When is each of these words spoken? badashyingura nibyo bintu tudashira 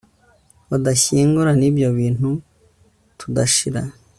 badashyingura 0.69 1.51
nibyo 1.59 1.87
bintu 1.99 2.29
tudashira 3.19 3.81